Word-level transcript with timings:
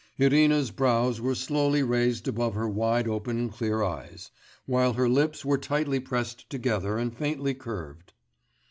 Irina's 0.17 0.71
brows 0.71 1.21
were 1.21 1.35
slowly 1.35 1.83
raised 1.83 2.27
above 2.27 2.55
her 2.55 2.67
wide 2.67 3.07
open 3.07 3.51
clear 3.51 3.83
eyes, 3.83 4.31
while 4.65 4.93
her 4.93 5.07
lips 5.07 5.45
were 5.45 5.59
tightly 5.59 5.99
pressed 5.99 6.49
together 6.49 6.97
and 6.97 7.15
faintly 7.15 7.53
curved. 7.53 8.13